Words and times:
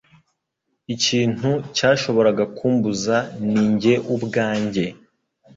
Ikintu 0.93 1.49
cyashoboraga 1.75 2.43
kumbuza 2.57 3.15
ni 3.47 3.59
njye 3.71 3.95
ubwanjye. 4.15 4.85